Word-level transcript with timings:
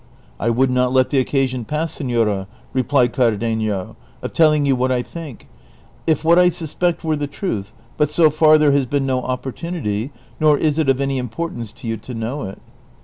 '* 0.23 0.27
I 0.39 0.49
would 0.49 0.71
not 0.71 0.91
let 0.91 1.09
the 1.09 1.19
occasion 1.19 1.63
pass, 1.63 1.91
senora," 1.93 2.47
replied 2.73 3.13
Cardenio, 3.13 3.95
"of 4.23 4.33
telling 4.33 4.65
you 4.65 4.75
what 4.75 4.91
I 4.91 5.03
think, 5.03 5.47
if 6.07 6.23
what 6.23 6.39
I 6.39 6.49
suspect 6.49 7.03
were 7.03 7.15
the 7.15 7.27
truth, 7.27 7.71
but 7.97 8.09
so 8.09 8.31
far 8.31 8.57
there 8.57 8.71
has 8.71 8.87
been 8.87 9.05
no 9.05 9.21
o})portunity, 9.21 10.09
nor 10.39 10.57
is 10.57 10.79
it 10.79 10.89
of 10.89 11.01
any 11.01 11.19
im 11.19 11.29
portance 11.29 11.71
to 11.75 11.87
you 11.87 11.97
to 11.97 12.15
know 12.15 12.41
it." 12.49 12.57